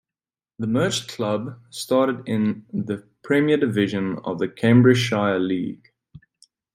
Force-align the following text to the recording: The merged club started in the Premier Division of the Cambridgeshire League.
The 0.57 0.65
merged 0.65 1.09
club 1.11 1.61
started 1.69 2.23
in 2.27 2.65
the 2.73 3.07
Premier 3.21 3.57
Division 3.57 4.17
of 4.23 4.39
the 4.39 4.47
Cambridgeshire 4.47 5.37
League. 5.37 5.93